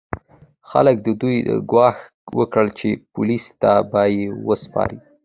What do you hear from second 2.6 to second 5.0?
چې پولیسو ته به یې وسپاري.